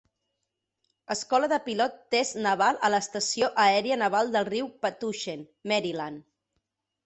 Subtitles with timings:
[1.15, 6.29] Escola de Pilot Test Naval a l'Estació Aèria Naval del riu Patuxent, Maryland.